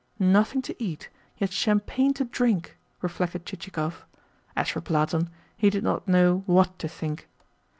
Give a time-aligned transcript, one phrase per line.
[0.17, 4.03] "Nothing to eat, yet champagne to drink!" reflected Chichikov.
[4.55, 7.27] As for Platon, he did not know WHAT to think.